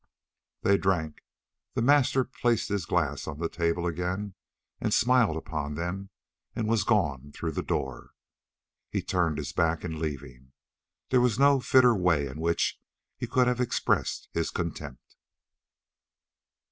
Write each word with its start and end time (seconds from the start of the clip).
They 0.63 0.79
drank; 0.79 1.21
the 1.75 1.81
master 1.83 2.23
placed 2.23 2.69
his 2.69 2.87
glass 2.87 3.27
on 3.27 3.37
the 3.37 3.47
table 3.47 3.85
again, 3.85 4.33
smiled 4.89 5.37
upon 5.37 5.75
them, 5.75 6.09
and 6.55 6.67
was 6.67 6.83
gone 6.83 7.31
through 7.33 7.51
the 7.51 7.61
door. 7.61 8.15
He 8.89 9.03
turned 9.03 9.37
his 9.37 9.53
back 9.53 9.83
in 9.85 9.99
leaving. 9.99 10.53
There 11.11 11.21
was 11.21 11.37
no 11.37 11.59
fitter 11.59 11.93
way 11.93 12.25
in 12.25 12.39
which 12.39 12.79
he 13.15 13.27
could 13.27 13.45
have 13.45 13.61
expressed 13.61 14.27
his 14.33 14.49
contempt. 14.49 15.17